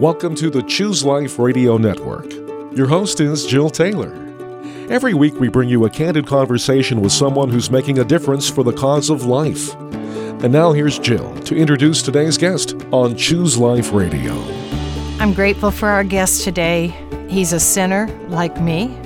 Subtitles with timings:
[0.00, 2.28] Welcome to the Choose Life Radio Network.
[2.76, 4.12] Your host is Jill Taylor.
[4.90, 8.64] Every week, we bring you a candid conversation with someone who's making a difference for
[8.64, 9.72] the cause of life.
[9.76, 14.32] And now, here's Jill to introduce today's guest on Choose Life Radio.
[15.20, 16.88] I'm grateful for our guest today.
[17.28, 18.98] He's a sinner like me.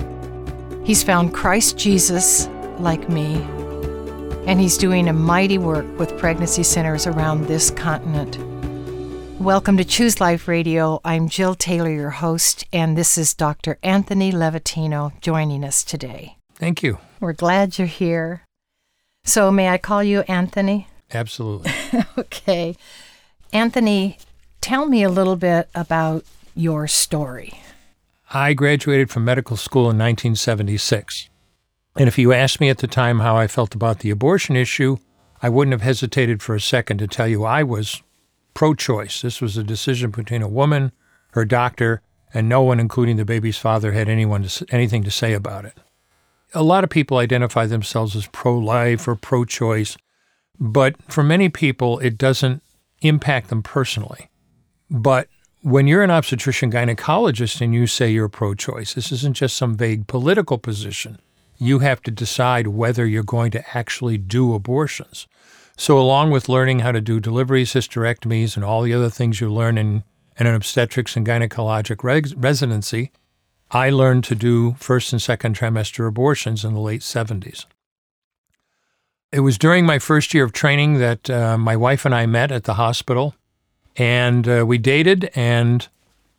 [0.83, 2.47] He's found Christ Jesus
[2.79, 3.35] like me.
[4.47, 8.39] And he's doing a mighty work with pregnancy centers around this continent.
[9.39, 10.99] Welcome to Choose Life Radio.
[11.05, 13.77] I'm Jill Taylor, your host, and this is Dr.
[13.81, 16.35] Anthony Levatino joining us today.
[16.55, 16.97] Thank you.
[17.21, 18.43] We're glad you're here.
[19.23, 20.89] So, may I call you Anthony?
[21.13, 21.71] Absolutely.
[22.17, 22.75] okay.
[23.53, 24.17] Anthony,
[24.59, 27.61] tell me a little bit about your story.
[28.33, 31.29] I graduated from medical school in 1976.
[31.95, 34.97] And if you asked me at the time how I felt about the abortion issue,
[35.41, 38.03] I wouldn't have hesitated for a second to tell you I was
[38.53, 39.21] pro choice.
[39.21, 40.91] This was a decision between a woman,
[41.31, 42.01] her doctor,
[42.33, 45.77] and no one, including the baby's father, had anyone to, anything to say about it.
[46.53, 49.97] A lot of people identify themselves as pro life or pro choice,
[50.59, 52.61] but for many people, it doesn't
[53.01, 54.29] impact them personally.
[54.89, 55.27] But
[55.61, 59.75] when you're an obstetrician gynecologist and you say you're pro choice, this isn't just some
[59.75, 61.19] vague political position.
[61.57, 65.27] You have to decide whether you're going to actually do abortions.
[65.79, 69.49] So, along with learning how to do deliveries, hysterectomies, and all the other things you
[69.49, 70.03] learn in,
[70.37, 73.13] in an obstetrics and gynecologic res- residency,
[73.71, 77.65] I learned to do first and second trimester abortions in the late 70s.
[79.31, 82.51] It was during my first year of training that uh, my wife and I met
[82.51, 83.35] at the hospital,
[83.95, 85.87] and uh, we dated and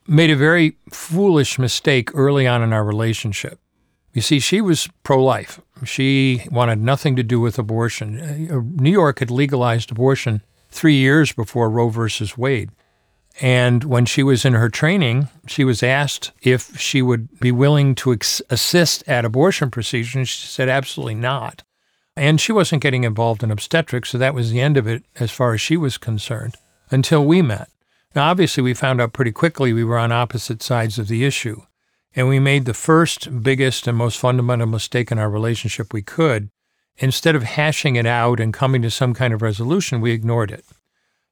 [0.07, 3.59] made a very foolish mistake early on in our relationship.
[4.13, 5.61] You see, she was pro life.
[5.85, 8.19] She wanted nothing to do with abortion.
[8.51, 12.71] Uh, New York had legalized abortion three years before Roe versus Wade.
[13.41, 17.95] And when she was in her training, she was asked if she would be willing
[17.97, 20.29] to ex- assist at abortion procedures.
[20.29, 21.63] She said, absolutely not.
[22.17, 25.31] And she wasn't getting involved in obstetrics, so that was the end of it as
[25.31, 26.57] far as she was concerned
[26.91, 27.69] until we met.
[28.15, 31.63] Now, obviously, we found out pretty quickly we were on opposite sides of the issue.
[32.15, 36.49] And we made the first, biggest, and most fundamental mistake in our relationship we could.
[36.99, 40.65] Instead of hashing it out and coming to some kind of resolution, we ignored it.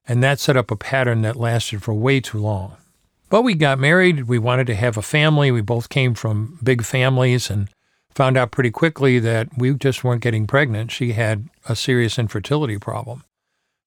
[0.07, 2.77] And that set up a pattern that lasted for way too long.
[3.29, 4.23] But we got married.
[4.23, 5.51] We wanted to have a family.
[5.51, 7.69] We both came from big families and
[8.15, 10.91] found out pretty quickly that we just weren't getting pregnant.
[10.91, 13.25] She had a serious infertility problem.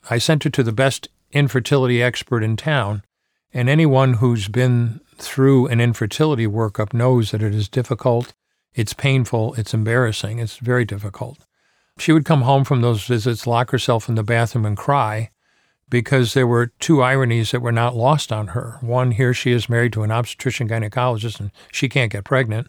[0.10, 3.04] I sent her to the best infertility expert in town.
[3.54, 8.34] And anyone who's been through an infertility workup knows that it is difficult,
[8.74, 11.40] it's painful, it's embarrassing, it's very difficult.
[11.98, 15.30] She would come home from those visits, lock herself in the bathroom, and cry
[15.90, 18.78] because there were two ironies that were not lost on her.
[18.82, 22.68] One, here she is married to an obstetrician gynecologist and she can't get pregnant.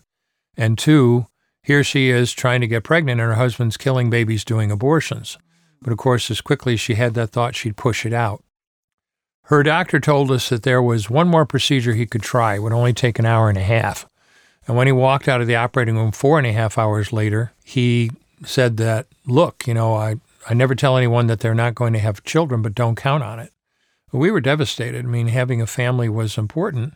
[0.57, 1.29] And two,
[1.63, 5.39] here she is trying to get pregnant and her husband's killing babies doing abortions.
[5.81, 8.45] But of course, as quickly as she had that thought, she'd push it out.
[9.45, 12.55] Her doctor told us that there was one more procedure he could try.
[12.55, 14.07] It would only take an hour and a half.
[14.67, 17.53] And when he walked out of the operating room four and a half hours later,
[17.65, 18.13] he
[18.45, 20.17] said that, look, you know, I,
[20.49, 23.41] I never tell anyone that they're not going to have children, but don't count on
[23.41, 23.53] it.
[24.13, 25.05] We were devastated.
[25.05, 26.95] I mean, having a family was important.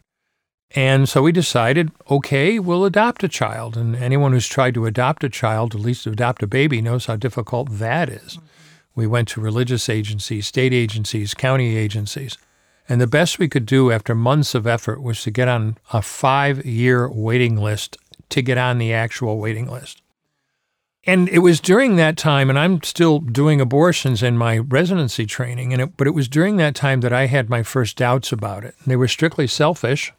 [0.75, 3.77] And so we decided, okay, we'll adopt a child.
[3.77, 7.17] And anyone who's tried to adopt a child, at least adopt a baby, knows how
[7.17, 8.39] difficult that is.
[8.97, 12.37] We went to religious agencies, state agencies, county agencies.
[12.89, 16.03] And the best we could do after months of effort was to get on a
[16.03, 17.99] five year waiting list
[18.31, 20.03] to get on the actual waiting list.
[21.05, 25.73] And it was during that time, and I'm still doing abortions in my residency training,
[25.73, 28.65] and it, but it was during that time that I had my first doubts about
[28.65, 28.75] it.
[28.85, 30.13] They were strictly selfish,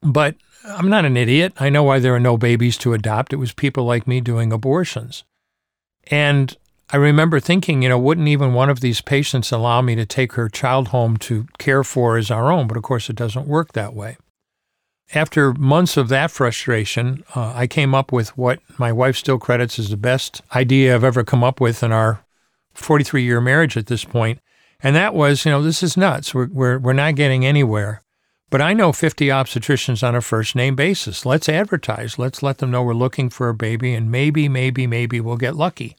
[0.00, 1.54] but I'm not an idiot.
[1.58, 3.32] I know why there are no babies to adopt.
[3.32, 5.24] It was people like me doing abortions.
[6.08, 6.56] And
[6.92, 10.34] I remember thinking, you know, wouldn't even one of these patients allow me to take
[10.34, 12.66] her child home to care for as our own?
[12.66, 14.18] But of course, it doesn't work that way.
[15.14, 19.78] After months of that frustration, uh, I came up with what my wife still credits
[19.78, 22.26] as the best idea I've ever come up with in our
[22.74, 24.40] 43 year marriage at this point.
[24.82, 26.34] And that was, you know, this is nuts.
[26.34, 28.02] We're, we're, we're not getting anywhere.
[28.50, 31.24] But I know 50 obstetricians on a first name basis.
[31.24, 32.18] Let's advertise.
[32.18, 35.56] Let's let them know we're looking for a baby, and maybe, maybe, maybe we'll get
[35.56, 35.96] lucky.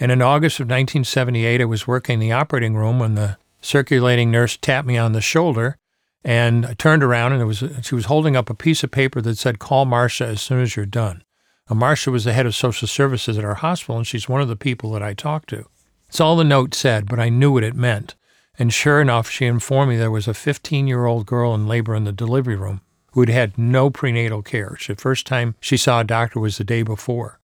[0.00, 4.30] And in August of 1978, I was working in the operating room when the circulating
[4.30, 5.76] nurse tapped me on the shoulder.
[6.24, 9.20] And I turned around and it was she was holding up a piece of paper
[9.20, 11.22] that said, Call Marcia as soon as you're done.
[11.68, 14.48] Now, Marcia was the head of social services at our hospital, and she's one of
[14.48, 15.66] the people that I talked to.
[16.08, 18.14] It's all the note said, but I knew what it meant.
[18.58, 21.94] And sure enough, she informed me there was a 15 year old girl in labor
[21.94, 22.80] in the delivery room
[23.12, 24.76] who had had no prenatal care.
[24.86, 27.40] The first time she saw a doctor was the day before.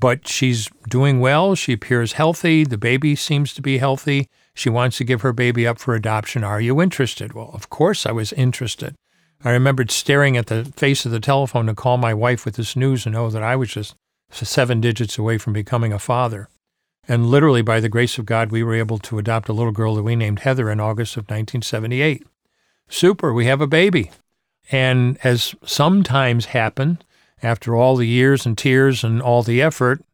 [0.00, 1.54] But she's doing well.
[1.54, 2.64] She appears healthy.
[2.64, 4.28] The baby seems to be healthy.
[4.54, 6.44] She wants to give her baby up for adoption.
[6.44, 7.32] Are you interested?
[7.32, 8.94] Well, of course I was interested.
[9.44, 12.76] I remembered staring at the face of the telephone to call my wife with this
[12.76, 13.94] news and know that I was just
[14.30, 16.48] seven digits away from becoming a father.
[17.06, 19.94] And literally, by the grace of God, we were able to adopt a little girl
[19.94, 22.26] that we named Heather in August of 1978.
[22.88, 24.10] Super, we have a baby.
[24.70, 27.02] And as sometimes happen,
[27.44, 30.04] after all the years and tears and all the effort,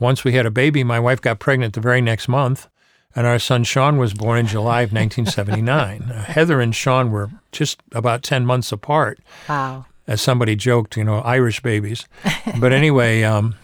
[0.00, 2.68] once we had a baby, my wife got pregnant the very next month,
[3.14, 6.02] and our son Sean was born in July of 1979.
[6.02, 9.18] uh, Heather and Sean were just about 10 months apart.
[9.48, 9.86] Wow.
[10.06, 12.06] As somebody joked, you know, Irish babies.
[12.58, 13.56] but anyway, um,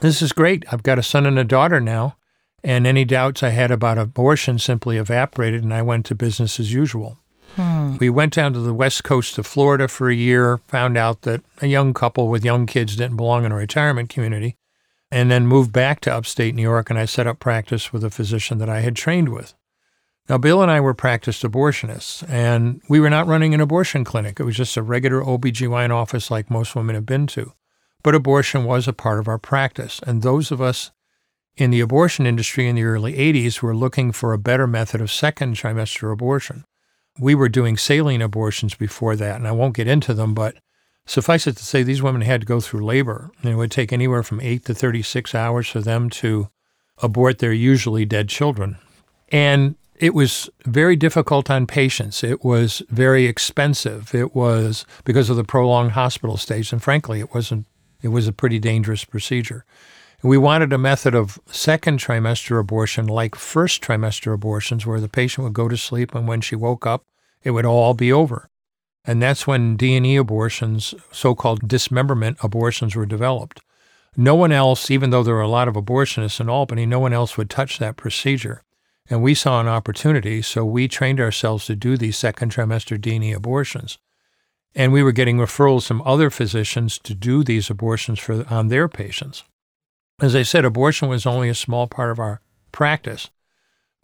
[0.00, 0.64] this is great.
[0.70, 2.16] I've got a son and a daughter now,
[2.62, 6.72] and any doubts I had about abortion simply evaporated, and I went to business as
[6.72, 7.18] usual.
[7.56, 7.96] Hmm.
[7.98, 11.42] We went down to the west coast of Florida for a year, found out that
[11.62, 14.56] a young couple with young kids didn't belong in a retirement community,
[15.10, 18.10] and then moved back to upstate New York, and I set up practice with a
[18.10, 19.54] physician that I had trained with.
[20.28, 24.40] Now, Bill and I were practiced abortionists, and we were not running an abortion clinic.
[24.40, 27.52] It was just a regular OBGYN office like most women have been to.
[28.02, 30.90] But abortion was a part of our practice, and those of us
[31.56, 35.12] in the abortion industry in the early 80s were looking for a better method of
[35.12, 36.64] second trimester abortion.
[37.18, 40.56] We were doing saline abortions before that, and I won't get into them, but
[41.06, 43.30] suffice it to say, these women had to go through labor.
[43.42, 46.48] And it would take anywhere from 8 to 36 hours for them to
[47.02, 48.78] abort their usually dead children.
[49.30, 52.24] And it was very difficult on patients.
[52.24, 54.14] It was very expensive.
[54.14, 57.66] It was because of the prolonged hospital stays, and frankly, it wasn't.
[58.02, 59.64] It was a pretty dangerous procedure.
[60.24, 65.44] We wanted a method of second trimester abortion like first trimester abortions, where the patient
[65.44, 67.04] would go to sleep and when she woke up,
[67.42, 68.48] it would all be over.
[69.04, 73.60] And that's when D&E abortions, so-called dismemberment abortions, were developed.
[74.16, 77.12] No one else, even though there were a lot of abortionists in Albany, no one
[77.12, 78.62] else would touch that procedure.
[79.10, 83.30] And we saw an opportunity, so we trained ourselves to do these second trimester D&E
[83.34, 83.98] abortions.
[84.74, 88.88] And we were getting referrals from other physicians to do these abortions for, on their
[88.88, 89.44] patients.
[90.24, 92.40] As I said, abortion was only a small part of our
[92.72, 93.28] practice.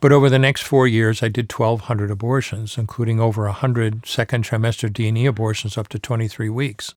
[0.01, 4.93] But over the next four years, I did 1,200 abortions, including over 100 second trimester
[4.93, 6.95] D&E abortions up to 23 weeks.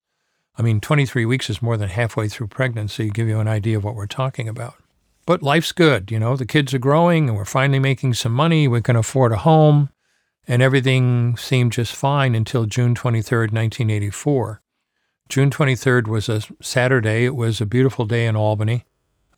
[0.58, 3.86] I mean, 23 weeks is more than halfway through pregnancy, give you an idea of
[3.86, 4.74] what we're talking about.
[5.25, 8.68] But life's good, you know, the kids are growing and we're finally making some money,
[8.68, 9.90] we can afford a home,
[10.50, 14.62] and everything seemed just fine until June 23rd, 1984.
[15.30, 17.24] June 23rd was a Saturday.
[17.24, 18.84] It was a beautiful day in Albany.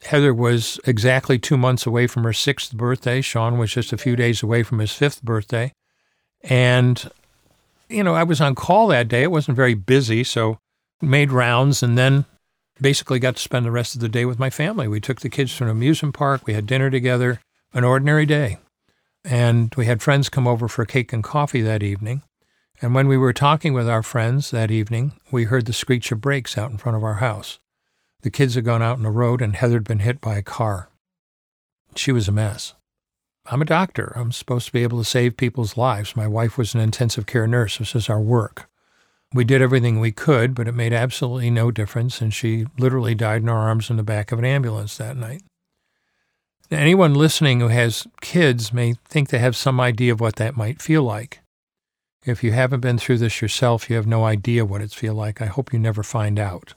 [0.05, 3.21] Heather was exactly two months away from her sixth birthday.
[3.21, 5.73] Sean was just a few days away from his fifth birthday.
[6.43, 7.09] And,
[7.89, 9.23] you know, I was on call that day.
[9.23, 10.59] It wasn't very busy, so
[11.01, 12.25] made rounds and then
[12.79, 14.87] basically got to spend the rest of the day with my family.
[14.87, 16.45] We took the kids to an amusement park.
[16.45, 17.41] We had dinner together,
[17.73, 18.59] an ordinary day.
[19.23, 22.21] And we had friends come over for cake and coffee that evening.
[22.79, 26.21] And when we were talking with our friends that evening, we heard the screech of
[26.21, 27.59] brakes out in front of our house.
[28.21, 30.41] The kids had gone out on the road, and Heather had been hit by a
[30.41, 30.89] car.
[31.95, 32.73] She was a mess.
[33.47, 34.11] I'm a doctor.
[34.15, 36.15] I'm supposed to be able to save people's lives.
[36.15, 37.77] My wife was an intensive care nurse.
[37.77, 38.67] This is our work.
[39.33, 43.41] We did everything we could, but it made absolutely no difference, and she literally died
[43.41, 45.43] in our arms in the back of an ambulance that night.
[46.71, 50.57] Now, anyone listening who has kids may think they have some idea of what that
[50.57, 51.41] might feel like.
[52.25, 55.41] If you haven't been through this yourself, you have no idea what it feels like.
[55.41, 56.73] I hope you never find out.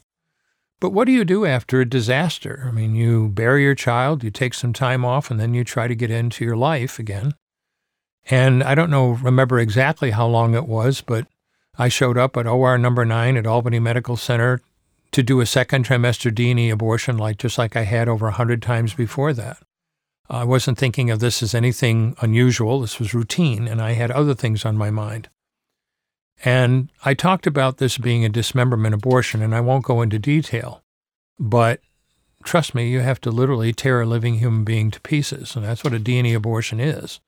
[0.80, 2.64] But what do you do after a disaster?
[2.68, 5.88] I mean, you bury your child, you take some time off, and then you try
[5.88, 7.34] to get into your life again.
[8.30, 11.26] And I don't know, remember exactly how long it was, but
[11.76, 14.60] I showed up at OR number nine at Albany Medical Center
[15.12, 18.62] to do a second trimester D&E abortion, like just like I had over a hundred
[18.62, 19.58] times before that.
[20.30, 22.82] I wasn't thinking of this as anything unusual.
[22.82, 25.28] This was routine, and I had other things on my mind.
[26.44, 30.82] And I talked about this being a dismemberment abortion, and I won't go into detail,
[31.38, 31.80] but
[32.44, 35.82] trust me, you have to literally tear a living human being to pieces, and that's
[35.82, 37.20] what a D&E abortion is.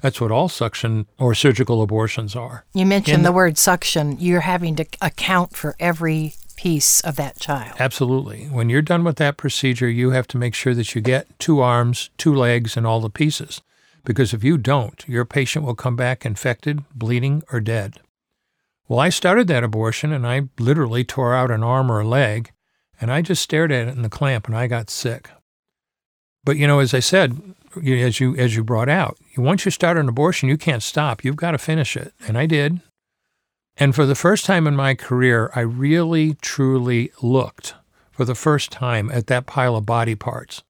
[0.00, 2.64] That's what all suction or surgical abortions are.
[2.72, 4.16] You mentioned the word suction.
[4.20, 7.76] You're having to account for every piece of that child.
[7.80, 8.44] Absolutely.
[8.44, 11.60] When you're done with that procedure, you have to make sure that you get two
[11.60, 13.60] arms, two legs, and all the pieces.
[14.04, 18.00] Because if you don't, your patient will come back infected, bleeding, or dead.
[18.88, 22.52] Well, I started that abortion and I literally tore out an arm or a leg,
[23.00, 25.30] and I just stared at it in the clamp and I got sick.
[26.42, 29.98] But you know, as I said, as you as you brought out, once you start
[29.98, 31.22] an abortion, you can't stop.
[31.22, 32.80] You've got to finish it, and I did.
[33.76, 37.74] And for the first time in my career, I really truly looked
[38.10, 40.64] for the first time at that pile of body parts.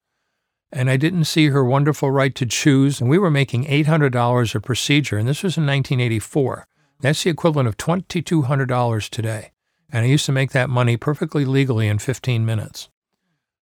[0.70, 3.00] And I didn't see her wonderful right to choose.
[3.00, 6.66] And we were making $800 a procedure, and this was in 1984.
[7.00, 9.52] That's the equivalent of $2,200 today.
[9.90, 12.88] And I used to make that money perfectly legally in 15 minutes.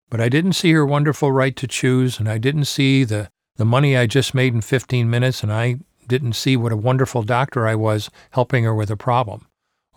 [0.09, 3.65] But I didn't see her wonderful right to choose, and I didn't see the, the
[3.65, 7.67] money I just made in 15 minutes, and I didn't see what a wonderful doctor
[7.67, 9.47] I was helping her with a problem.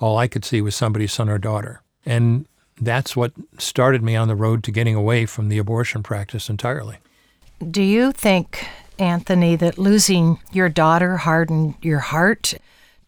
[0.01, 1.83] All I could see was somebody's son or daughter.
[2.05, 2.47] And
[2.81, 6.99] that's what started me on the road to getting away from the abortion practice entirely.
[7.71, 8.67] Do you think,
[8.99, 12.55] Anthony, that losing your daughter hardened your heart,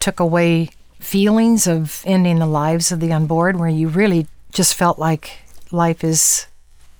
[0.01, 4.99] took away feelings of ending the lives of the unborn, where you really just felt
[4.99, 5.39] like
[5.71, 6.47] life is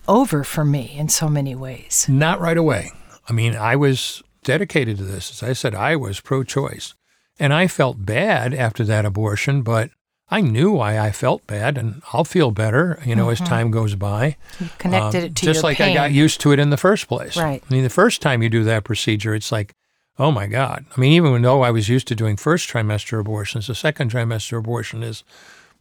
[0.07, 2.07] over for me in so many ways?
[2.09, 2.93] Not right away.
[3.29, 5.31] I mean, I was dedicated to this.
[5.31, 6.95] As I said, I was pro choice.
[7.39, 9.91] And I felt bad after that abortion, but
[10.31, 13.95] I knew why I felt bad, and I'll feel better, you know, as time goes
[13.97, 14.37] by.
[14.61, 15.91] You connected Um, it to just your like pain.
[15.91, 17.37] I got used to it in the first place.
[17.37, 17.63] Right.
[17.69, 19.73] I mean, the first time you do that procedure, it's like,
[20.21, 20.85] oh my God.
[20.95, 24.59] I mean, even though I was used to doing first trimester abortions, the second trimester
[24.59, 25.25] abortion is,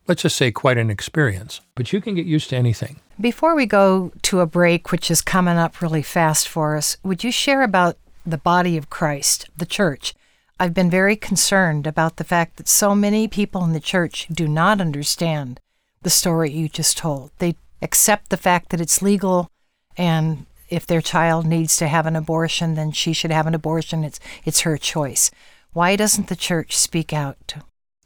[0.08, 1.60] let's just say, quite an experience.
[1.76, 3.02] But you can get used to anything.
[3.20, 7.24] Before we go to a break, which is coming up really fast for us, would
[7.24, 10.16] you share about the body of Christ, the church?
[10.58, 14.48] I've been very concerned about the fact that so many people in the church do
[14.48, 15.60] not understand
[16.02, 17.32] the story you just told.
[17.40, 19.50] They accept the fact that it's legal
[19.98, 24.04] and if their child needs to have an abortion, then she should have an abortion.
[24.04, 25.32] It's it's her choice.
[25.74, 27.56] Why doesn't the church speak out?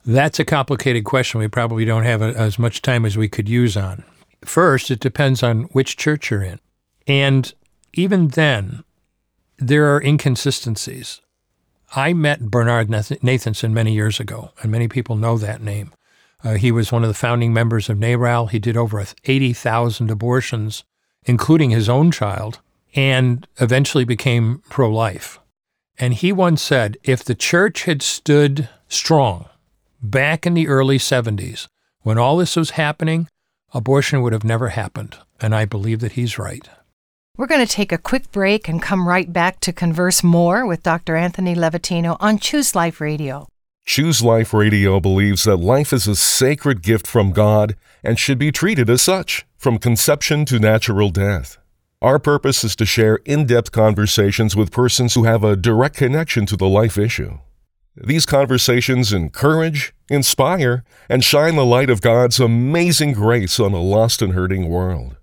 [0.05, 3.47] That's a complicated question we probably don't have a, as much time as we could
[3.47, 4.03] use on.
[4.43, 6.59] First, it depends on which church you're in.
[7.07, 7.53] And
[7.93, 8.83] even then,
[9.57, 11.21] there are inconsistencies.
[11.95, 15.93] I met Bernard Nathanson many years ago, and many people know that name.
[16.43, 18.49] Uh, he was one of the founding members of NARAL.
[18.49, 20.83] He did over 80,000 abortions,
[21.25, 22.59] including his own child,
[22.95, 25.39] and eventually became pro life.
[25.97, 29.45] And he once said if the church had stood strong
[30.01, 31.67] back in the early 70s,
[32.01, 33.27] when all this was happening,
[33.73, 35.17] abortion would have never happened.
[35.39, 36.67] And I believe that he's right.
[37.37, 40.83] We're going to take a quick break and come right back to converse more with
[40.83, 41.15] Dr.
[41.15, 43.47] Anthony Levatino on Choose Life Radio.
[43.85, 48.51] Choose Life Radio believes that life is a sacred gift from God and should be
[48.51, 51.57] treated as such, from conception to natural death.
[52.01, 56.45] Our purpose is to share in depth conversations with persons who have a direct connection
[56.47, 57.39] to the life issue.
[57.95, 64.21] These conversations encourage, inspire, and shine the light of God's amazing grace on a lost
[64.21, 65.17] and hurting world.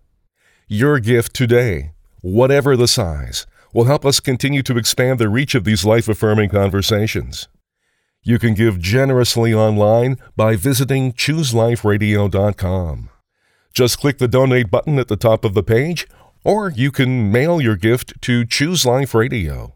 [0.69, 5.65] Your gift today, whatever the size, will help us continue to expand the reach of
[5.65, 7.49] these life affirming conversations.
[8.23, 13.09] You can give generously online by visiting chooseliferadio.com.
[13.73, 16.07] Just click the donate button at the top of the page,
[16.45, 19.75] or you can mail your gift to Choose Life Radio,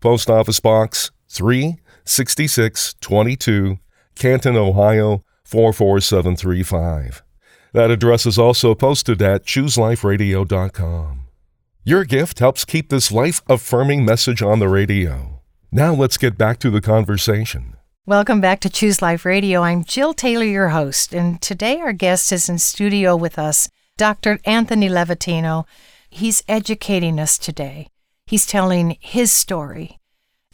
[0.00, 3.78] Post Office Box 36622,
[4.16, 7.22] Canton, Ohio 44735.
[7.72, 11.20] That address is also posted at chooseliferadio.com.
[11.84, 15.40] Your gift helps keep this life affirming message on the radio.
[15.70, 17.76] Now let's get back to the conversation.
[18.06, 19.62] Welcome back to Choose Life Radio.
[19.62, 24.40] I'm Jill Taylor, your host, and today our guest is in studio with us, Dr.
[24.44, 25.64] Anthony Levatino.
[26.10, 27.88] He's educating us today.
[28.26, 30.00] He's telling his story,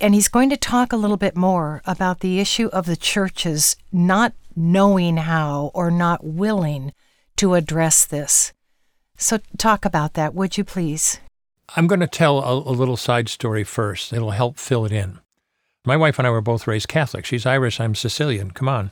[0.00, 3.74] and he's going to talk a little bit more about the issue of the churches
[3.90, 6.92] not knowing how or not willing
[7.34, 8.52] to address this.
[9.18, 11.18] So, talk about that, would you please?
[11.74, 14.12] I'm going to tell a, a little side story first.
[14.12, 15.18] It'll help fill it in.
[15.84, 17.24] My wife and I were both raised Catholic.
[17.24, 18.50] She's Irish, I'm Sicilian.
[18.50, 18.90] Come on.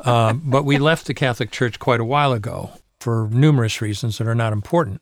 [0.00, 2.70] um, but we left the Catholic Church quite a while ago
[3.00, 5.00] for numerous reasons that are not important.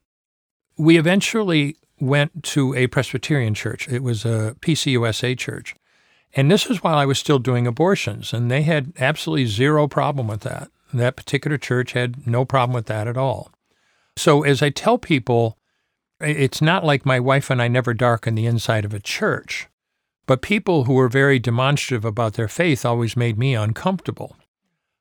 [0.79, 3.89] We eventually went to a Presbyterian church.
[3.89, 5.75] It was a PCUSA church.
[6.35, 10.29] And this was while I was still doing abortions, and they had absolutely zero problem
[10.29, 10.69] with that.
[10.93, 13.51] That particular church had no problem with that at all.
[14.17, 15.59] So, as I tell people,
[16.21, 19.69] it's not like my wife and I never darken the inside of a church,
[20.27, 24.37] but people who were very demonstrative about their faith always made me uncomfortable.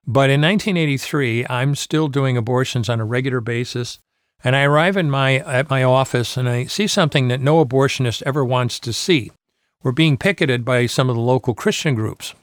[0.07, 3.99] But in 1983, I'm still doing abortions on a regular basis,
[4.43, 8.21] and I arrive in my at my office and I see something that no abortionist
[8.23, 9.31] ever wants to see.
[9.81, 12.35] We're being picketed by some of the local Christian groups.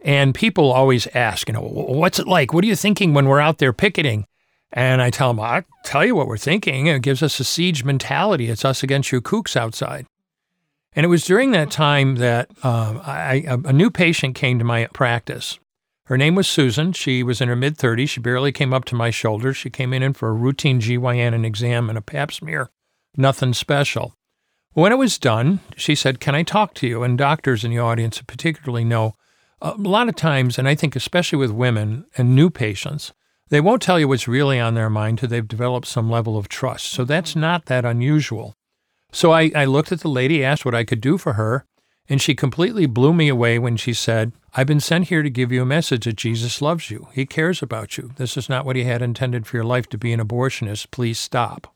[0.00, 2.52] And people always ask, you know, what's it like?
[2.52, 4.26] What are you thinking when we're out there picketing?
[4.72, 6.86] And I tell them, I'll tell you what we're thinking.
[6.86, 8.48] It gives us a siege mentality.
[8.48, 10.06] It's us against you kooks outside.
[10.96, 14.86] And it was during that time that uh, I, a new patient came to my
[14.94, 15.58] practice.
[16.06, 16.92] Her name was Susan.
[16.92, 18.08] She was in her mid 30s.
[18.08, 19.52] She barely came up to my shoulder.
[19.52, 22.70] She came in for a routine GYN and exam and a pap smear.
[23.14, 24.14] Nothing special.
[24.72, 27.02] When it was done, she said, Can I talk to you?
[27.02, 29.14] And doctors in the audience particularly know
[29.60, 33.12] a lot of times, and I think especially with women and new patients,
[33.48, 36.48] they won't tell you what's really on their mind till they've developed some level of
[36.48, 36.86] trust.
[36.86, 38.55] So that's not that unusual.
[39.16, 41.64] So I, I looked at the lady, asked what I could do for her,
[42.06, 45.50] and she completely blew me away when she said, I've been sent here to give
[45.50, 47.08] you a message that Jesus loves you.
[47.14, 48.10] He cares about you.
[48.16, 50.90] This is not what he had intended for your life to be an abortionist.
[50.90, 51.74] Please stop.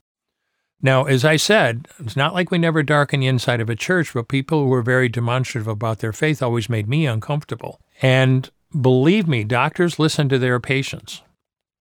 [0.82, 4.12] Now, as I said, it's not like we never darken the inside of a church,
[4.12, 7.80] but people who were very demonstrative about their faith always made me uncomfortable.
[8.02, 11.22] And believe me, doctors listen to their patients.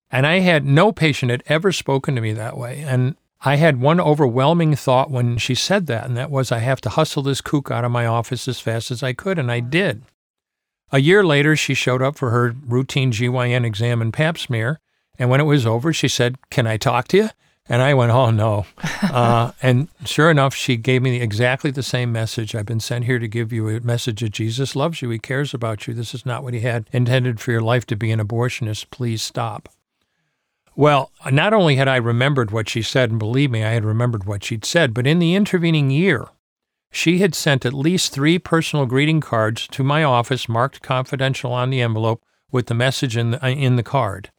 [0.10, 2.80] And I had no patient had ever spoken to me that way.
[2.80, 6.82] And I had one overwhelming thought when she said that, and that was I have
[6.82, 9.62] to hustle this kook out of my office as fast as I could, and I
[9.62, 10.04] did.
[10.92, 14.80] A year later, she showed up for her routine GYN exam and pap smear,
[15.18, 17.30] and when it was over, she said, Can I talk to you?
[17.68, 18.66] And I went, Oh, no.
[19.04, 22.56] uh, and sure enough, she gave me exactly the same message.
[22.56, 25.10] I've been sent here to give you a message that Jesus loves you.
[25.12, 25.94] He cares about you.
[25.94, 28.90] This is not what he had intended for your life to be an abortionist.
[28.90, 29.70] Please stop.
[30.80, 34.24] Well, not only had I remembered what she said, and believe me, I had remembered
[34.24, 36.30] what she'd said, but in the intervening year,
[36.90, 41.70] she had sent at least three personal greeting cards to my office marked confidential on
[41.70, 44.32] the envelope with the message in the, uh, in the card.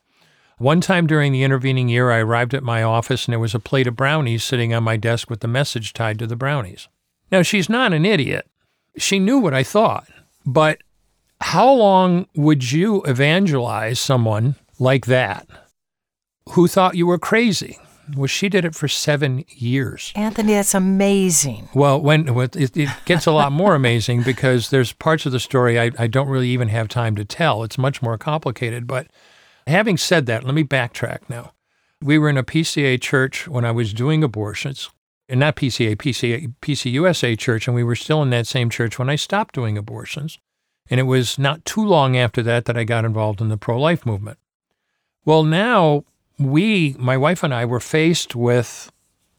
[0.56, 3.61] One time during the intervening year, I arrived at my office and there was a
[3.61, 6.88] plate of brownies sitting on my desk with the message tied to the brownies.
[7.30, 8.49] Now, she's not an idiot.
[8.97, 10.09] She knew what I thought.
[10.47, 10.78] But
[11.42, 15.47] how long would you evangelize someone like that?
[16.52, 17.78] Who thought you were crazy.
[18.16, 20.12] Well, she did it for seven years.
[20.16, 21.69] Anthony, that's amazing.
[21.75, 25.78] Well, when it, it gets a lot more amazing because there's parts of the story
[25.78, 27.62] I, I don't really even have time to tell.
[27.62, 28.87] It's much more complicated.
[28.87, 29.09] But
[29.66, 31.52] having said that, let me backtrack now.
[32.02, 34.91] We were in a PCA church when I was doing abortions,
[35.28, 39.10] and not PCA, PCA, PCUSA church, and we were still in that same church when
[39.10, 40.39] I stopped doing abortions.
[40.89, 43.78] And it was not too long after that that I got involved in the pro
[43.78, 44.39] life movement.
[45.25, 46.04] Well, now
[46.41, 48.91] we, my wife and I, were faced with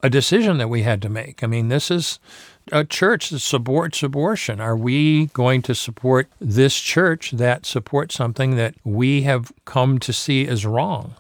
[0.04, 1.44] a decision that we had to make.
[1.44, 2.20] I mean, this is
[2.72, 4.62] a church that supports abortion.
[4.62, 10.14] Are we going to support this church that supports something that we have come to
[10.14, 11.16] see as wrong?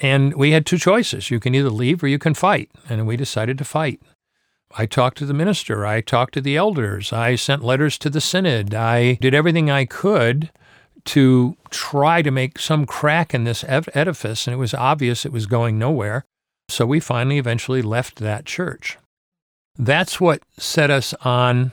[0.00, 1.30] And we had two choices.
[1.30, 2.70] You can either leave or you can fight.
[2.88, 4.00] And we decided to fight.
[4.76, 5.86] I talked to the minister.
[5.86, 7.12] I talked to the elders.
[7.12, 8.74] I sent letters to the synod.
[8.74, 10.50] I did everything I could
[11.04, 15.46] to try to make some crack in this edifice, and it was obvious it was
[15.46, 16.24] going nowhere.
[16.68, 18.98] So we finally eventually left that church.
[19.78, 21.72] That's what set us on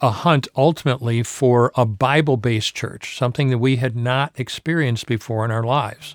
[0.00, 5.44] a hunt ultimately for a Bible based church, something that we had not experienced before
[5.44, 6.14] in our lives.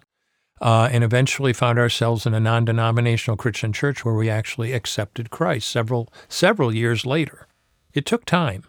[0.60, 5.32] Uh, and eventually found ourselves in a non denominational Christian church where we actually accepted
[5.32, 7.48] Christ several, several years later.
[7.96, 8.66] It took time.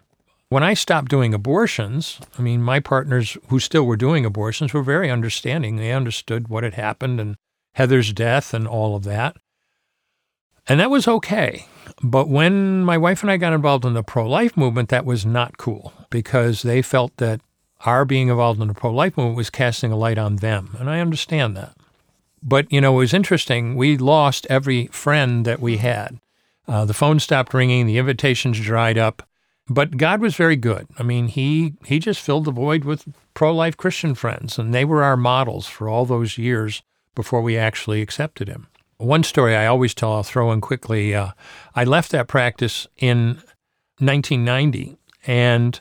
[0.52, 4.82] When I stopped doing abortions, I mean, my partners who still were doing abortions were
[4.82, 5.76] very understanding.
[5.76, 7.36] They understood what had happened and
[7.72, 9.38] Heather's death and all of that.
[10.68, 11.64] And that was okay.
[12.02, 15.24] But when my wife and I got involved in the pro life movement, that was
[15.24, 17.40] not cool because they felt that
[17.86, 20.76] our being involved in the pro life movement was casting a light on them.
[20.78, 21.74] And I understand that.
[22.42, 23.74] But, you know, it was interesting.
[23.74, 26.18] We lost every friend that we had.
[26.68, 29.26] Uh, the phone stopped ringing, the invitations dried up.
[29.72, 30.86] But God was very good.
[30.98, 35.02] I mean, he he just filled the void with pro-life Christian friends, and they were
[35.02, 36.82] our models for all those years
[37.14, 38.68] before we actually accepted him.
[38.98, 41.14] One story I always tell, I'll throw in quickly.
[41.14, 41.32] Uh,
[41.74, 43.42] I left that practice in
[43.98, 45.80] 1990, and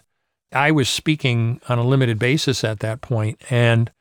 [0.53, 3.91] I was speaking on a limited basis at that point, and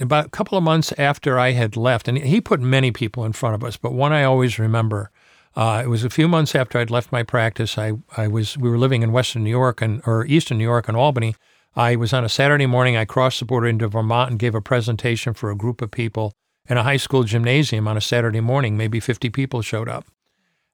[0.00, 3.32] about a couple of months after I had left, and he put many people in
[3.32, 5.10] front of us, but one I always remember
[5.56, 7.78] uh, it was a few months after I'd left my practice.
[7.78, 10.88] I, I was we were living in Western New York and or Eastern New York
[10.88, 11.36] and Albany.
[11.76, 12.96] I was on a Saturday morning.
[12.96, 16.32] I crossed the border into Vermont and gave a presentation for a group of people
[16.68, 18.76] in a high school gymnasium on a Saturday morning.
[18.76, 20.06] Maybe 50 people showed up.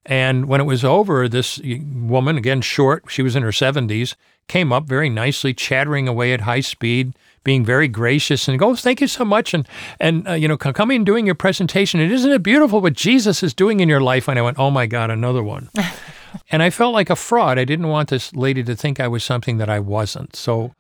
[0.07, 4.15] And when it was over, this woman, again short, she was in her 70s,
[4.49, 7.15] came up very nicely, chattering away at high speed,
[7.45, 9.67] being very gracious and goes, "Thank you so much," and
[9.99, 12.01] and uh, you know, coming and doing your presentation.
[12.01, 14.29] And isn't it beautiful what Jesus is doing in your life?
[14.29, 15.71] And I went, "Oh my God, another one."
[16.51, 17.59] and I felt like a fraud.
[17.59, 20.37] I didn't want this lady to think I was something that I wasn't.
[20.37, 20.75] So,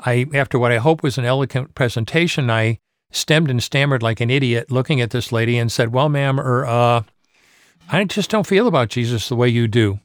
[0.00, 2.78] I after what I hope was an elegant presentation, I
[3.14, 6.66] stemmed and stammered like an idiot looking at this lady and said, Well, ma'am, or,
[6.66, 7.02] uh,
[7.90, 10.00] I just don't feel about Jesus the way you do.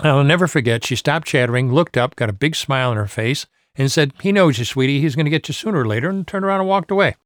[0.00, 3.46] I'll never forget, she stopped chattering, looked up, got a big smile on her face,
[3.76, 5.00] and said, He knows you, sweetie.
[5.00, 7.16] He's going to get you sooner or later, and turned around and walked away.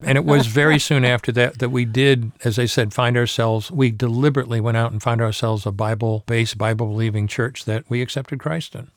[0.00, 3.70] And it was very soon after that that we did, as I said, find ourselves,
[3.70, 8.02] we deliberately went out and found ourselves a Bible based, Bible believing church that we
[8.02, 8.90] accepted Christ in.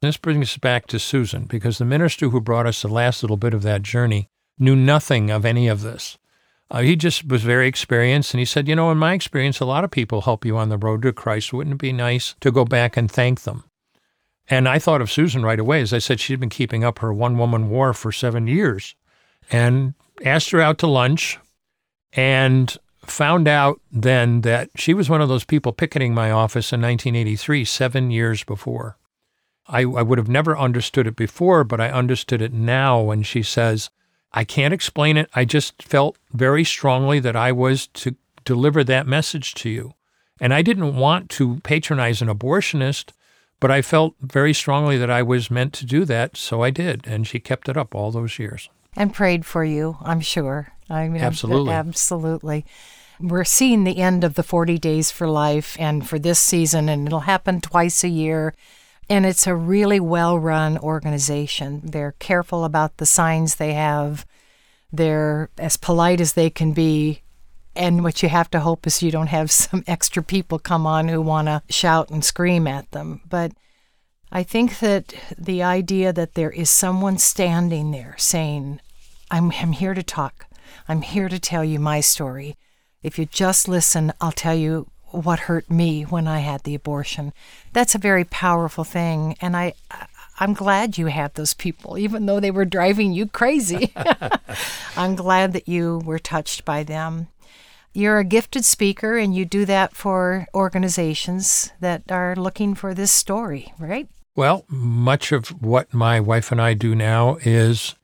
[0.00, 3.36] This brings us back to Susan, because the minister who brought us the last little
[3.36, 6.16] bit of that journey knew nothing of any of this.
[6.70, 9.66] Uh, he just was very experienced, and he said, You know, in my experience, a
[9.66, 11.52] lot of people help you on the road to Christ.
[11.52, 13.64] Wouldn't it be nice to go back and thank them?
[14.50, 15.80] And I thought of Susan right away.
[15.80, 18.96] As I said, she'd been keeping up her one woman war for seven years
[19.50, 21.38] and asked her out to lunch
[22.12, 26.82] and found out then that she was one of those people picketing my office in
[26.82, 28.96] 1983, seven years before.
[29.68, 33.44] I, I would have never understood it before, but I understood it now when she
[33.44, 33.88] says,
[34.32, 35.30] I can't explain it.
[35.32, 39.94] I just felt very strongly that I was to deliver that message to you.
[40.40, 43.12] And I didn't want to patronize an abortionist,
[43.60, 46.36] but I felt very strongly that I was meant to do that.
[46.36, 47.06] So I did.
[47.06, 48.70] And she kept it up all those years.
[48.96, 50.72] And prayed for you, I'm sure.
[50.88, 51.72] I mean, absolutely.
[51.72, 52.64] Absolutely.
[53.20, 57.06] We're seeing the end of the 40 Days for Life and for this season, and
[57.06, 58.54] it'll happen twice a year.
[59.08, 61.82] And it's a really well run organization.
[61.84, 64.24] They're careful about the signs they have,
[64.92, 67.22] they're as polite as they can be.
[67.80, 71.08] And what you have to hope is you don't have some extra people come on
[71.08, 73.22] who want to shout and scream at them.
[73.26, 73.52] But
[74.30, 78.80] I think that the idea that there is someone standing there saying,
[79.30, 80.46] I'm, I'm here to talk,
[80.88, 82.54] I'm here to tell you my story.
[83.02, 87.32] If you just listen, I'll tell you what hurt me when I had the abortion.
[87.72, 89.72] That's a very powerful thing, and I
[90.38, 93.92] I'm glad you had those people, even though they were driving you crazy.
[94.96, 97.28] I'm glad that you were touched by them.
[97.92, 103.10] You're a gifted speaker, and you do that for organizations that are looking for this
[103.10, 104.08] story, right?
[104.36, 107.96] Well, much of what my wife and I do now is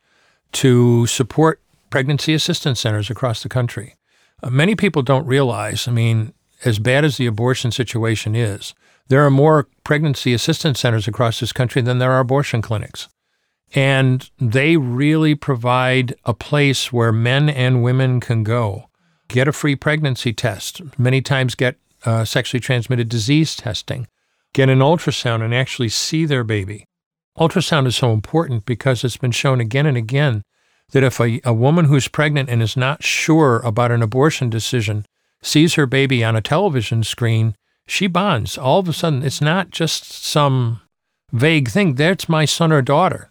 [0.52, 3.94] to support pregnancy assistance centers across the country.
[4.42, 6.32] Uh, many people don't realize, I mean,
[6.64, 8.74] as bad as the abortion situation is,
[9.08, 13.08] there are more pregnancy assistance centers across this country than there are abortion clinics.
[13.74, 18.88] And they really provide a place where men and women can go,
[19.28, 24.06] get a free pregnancy test, many times get uh, sexually transmitted disease testing,
[24.52, 26.84] get an ultrasound and actually see their baby.
[27.38, 30.42] Ultrasound is so important because it's been shown again and again
[30.92, 35.04] that if a, a woman who's pregnant and is not sure about an abortion decision
[35.42, 37.54] sees her baby on a television screen,
[37.86, 38.56] she bonds.
[38.56, 40.80] All of a sudden, it's not just some
[41.32, 41.94] vague thing.
[41.94, 43.30] That's my son or daughter.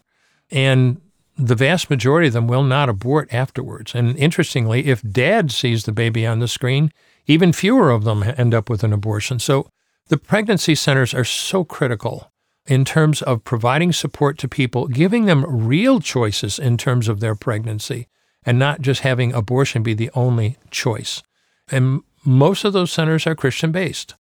[0.50, 1.00] And
[1.36, 3.94] the vast majority of them will not abort afterwards.
[3.94, 6.92] And interestingly, if dad sees the baby on the screen,
[7.26, 9.38] even fewer of them end up with an abortion.
[9.38, 9.68] So
[10.08, 12.30] the pregnancy centers are so critical
[12.66, 17.34] in terms of providing support to people, giving them real choices in terms of their
[17.34, 18.08] pregnancy,
[18.44, 21.22] and not just having abortion be the only choice.
[21.70, 24.14] And most of those centers are Christian based.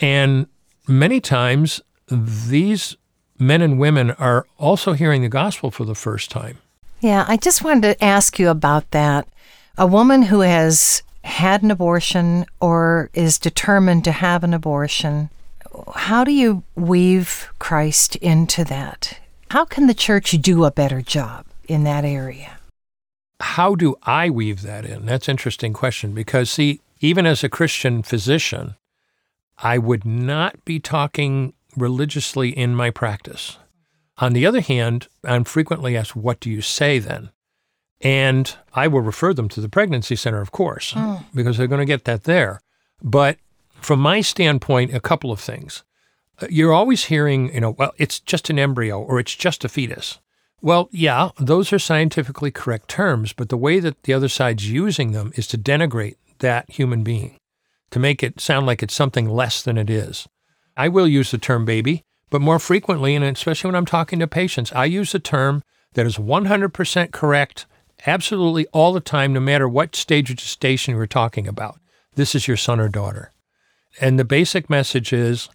[0.00, 0.46] And
[0.86, 2.96] many times, these
[3.38, 6.58] men and women are also hearing the gospel for the first time.
[7.00, 9.28] Yeah, I just wanted to ask you about that.
[9.76, 15.30] A woman who has had an abortion or is determined to have an abortion,
[15.94, 19.18] how do you weave Christ into that?
[19.50, 22.58] How can the church do a better job in that area?
[23.40, 25.06] How do I weave that in?
[25.06, 28.74] That's an interesting question because, see, even as a Christian physician,
[29.58, 33.58] I would not be talking religiously in my practice.
[34.18, 37.30] On the other hand, I'm frequently asked, What do you say then?
[38.00, 41.24] And I will refer them to the pregnancy center, of course, mm.
[41.34, 42.60] because they're going to get that there.
[43.02, 43.38] But
[43.80, 45.82] from my standpoint, a couple of things.
[46.40, 49.68] Uh, you're always hearing, you know, well, it's just an embryo or it's just a
[49.68, 50.18] fetus.
[50.60, 55.12] Well, yeah, those are scientifically correct terms, but the way that the other side's using
[55.12, 57.36] them is to denigrate that human being,
[57.90, 60.26] to make it sound like it's something less than it is.
[60.78, 64.28] I will use the term baby, but more frequently, and especially when I'm talking to
[64.28, 65.62] patients, I use the term
[65.94, 67.66] that is 100% correct
[68.06, 71.80] absolutely all the time, no matter what stage of gestation we're talking about.
[72.14, 73.32] This is your son or daughter.
[74.00, 75.48] And the basic message is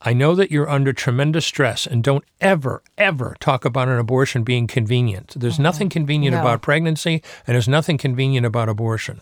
[0.00, 4.42] I know that you're under tremendous stress and don't ever, ever talk about an abortion
[4.42, 5.34] being convenient.
[5.36, 5.62] There's mm-hmm.
[5.64, 6.40] nothing convenient no.
[6.40, 9.20] about pregnancy and there's nothing convenient about abortion.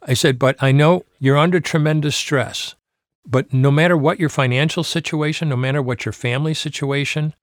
[0.00, 2.76] I said, but I know you're under tremendous stress.
[3.26, 7.34] But no matter what your financial situation, no matter what your family situation,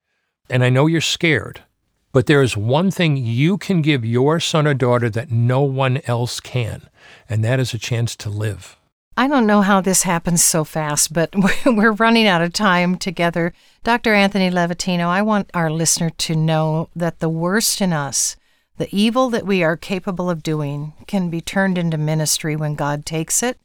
[0.50, 1.62] and I know you're scared,
[2.14, 6.00] But there is one thing you can give your son or daughter that no one
[6.06, 6.84] else can,
[7.28, 8.78] and that is a chance to live.
[9.18, 11.34] I don't know how this happens so fast, but
[11.66, 13.52] we're running out of time together.
[13.84, 14.14] Dr.
[14.14, 18.36] Anthony Levatino, I want our listener to know that the worst in us,
[18.78, 23.08] the evil that we are capable of doing, can be turned into ministry when God
[23.08, 23.58] takes it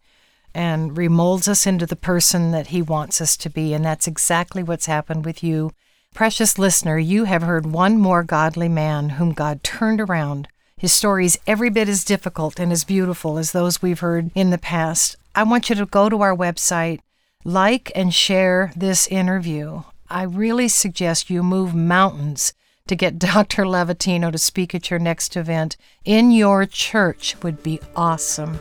[0.54, 3.74] and remolds us into the person that He wants us to be.
[3.74, 5.72] And that's exactly what's happened with you
[6.14, 10.48] Precious listener, you have heard one more godly man whom God turned around.
[10.76, 14.50] His story is every bit as difficult and as beautiful as those we've heard in
[14.50, 15.16] the past.
[15.34, 17.00] I want you to go to our website,
[17.44, 19.82] like and share this interview.
[20.10, 22.52] I really suggest you move mountains
[22.88, 23.64] to get Dr.
[23.64, 28.58] Levatino to speak at your next event in your church would be awesome.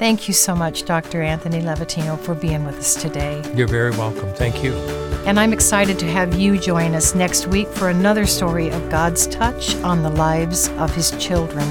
[0.00, 1.20] Thank you so much, Dr.
[1.20, 3.42] Anthony Levatino, for being with us today.
[3.54, 4.32] You're very welcome.
[4.32, 4.72] Thank you.
[5.26, 9.26] And I'm excited to have you join us next week for another story of God's
[9.26, 11.68] touch on the lives of His children.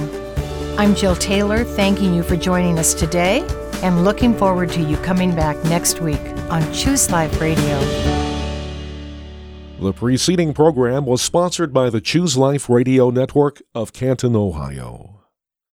[0.78, 3.40] I'm Jill Taylor, thanking you for joining us today
[3.82, 7.80] and looking forward to you coming back next week on Choose Life Radio.
[9.80, 15.19] The preceding program was sponsored by the Choose Life Radio Network of Canton, Ohio.